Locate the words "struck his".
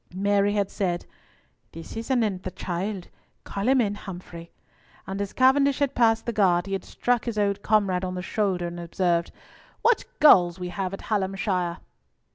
6.83-7.37